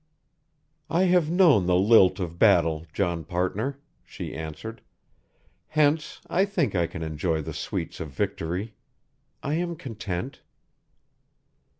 "I 0.89 1.03
have 1.03 1.29
known 1.29 1.67
the 1.67 1.75
lilt 1.75 2.19
of 2.19 2.39
battle, 2.39 2.87
John 2.91 3.23
partner," 3.23 3.79
she 4.03 4.33
answered; 4.33 4.81
"hence 5.67 6.21
I 6.27 6.43
think 6.43 6.73
I 6.73 6.87
can 6.87 7.03
enjoy 7.03 7.43
the 7.43 7.53
sweets 7.53 7.99
of 7.99 8.09
victory. 8.09 8.73
I 9.43 9.53
am 9.53 9.75
content." 9.75 10.41